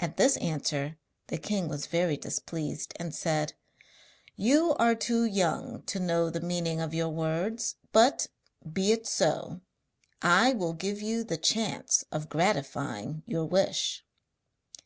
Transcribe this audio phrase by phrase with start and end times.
[0.00, 0.96] At this answer
[1.26, 3.52] the king was very displeased, and said:
[4.36, 7.76] 'You are too young to know the meaning of your words.
[7.92, 8.28] But,
[8.72, 9.60] be it so;
[10.22, 14.02] I will give you the chance of gratifying your wish.'